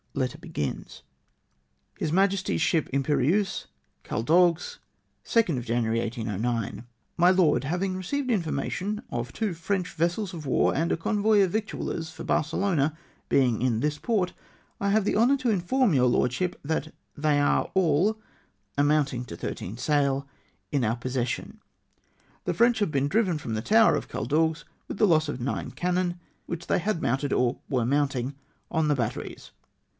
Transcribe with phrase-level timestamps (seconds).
[0.17, 0.27] o"
[2.01, 3.67] His Majesty's Ship Imperieuse,
[4.03, 4.79] Caldagues,
[5.23, 6.85] 2nd January, 1809."
[7.17, 11.51] My Lord,— Having received information of two French vessels of war, and a convoy of
[11.51, 12.97] victuallers for Barcelona
[13.29, 14.33] being in this port,
[14.81, 18.19] I have the honour to inform your lordship, that they are all—
[18.79, 20.27] amounting to thirteen sail—
[20.73, 21.61] in our possession."
[22.45, 25.71] The French have been driven from the tower of Caldagues with the loss of nine
[25.71, 28.35] cannon, winch they had mounted or were mounting
[28.69, 29.51] on the batteries.